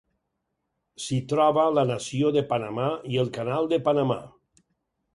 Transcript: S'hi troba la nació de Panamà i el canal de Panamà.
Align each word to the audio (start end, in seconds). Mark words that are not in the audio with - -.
S'hi 1.07 1.19
troba 1.33 1.67
la 1.79 1.85
nació 1.91 2.33
de 2.39 2.45
Panamà 2.55 2.91
i 3.13 3.23
el 3.27 3.33
canal 3.39 3.73
de 3.75 3.83
Panamà. 3.91 4.23